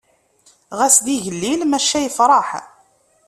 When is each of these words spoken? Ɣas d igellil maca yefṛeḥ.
Ɣas 0.77 0.95
d 1.05 1.07
igellil 1.15 1.61
maca 1.67 1.99
yefṛeḥ. 2.01 2.49